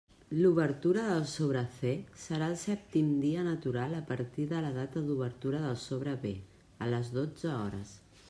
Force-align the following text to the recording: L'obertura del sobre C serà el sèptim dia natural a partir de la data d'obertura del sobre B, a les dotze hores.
L'obertura 0.37 1.01
del 1.07 1.25
sobre 1.31 1.61
C 1.73 1.91
serà 2.21 2.47
el 2.53 2.55
sèptim 2.61 3.11
dia 3.25 3.43
natural 3.49 3.93
a 3.99 4.01
partir 4.13 4.45
de 4.53 4.63
la 4.67 4.73
data 4.79 5.05
d'obertura 5.11 5.59
del 5.67 5.77
sobre 5.83 6.15
B, 6.27 6.31
a 6.87 6.89
les 6.95 7.13
dotze 7.19 7.53
hores. 7.59 7.93